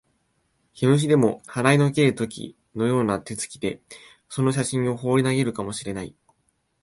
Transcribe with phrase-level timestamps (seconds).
[0.73, 3.81] 毛虫でも払いのける時のような手つきで、
[4.29, 6.15] その写真をほうり投げるかも知れない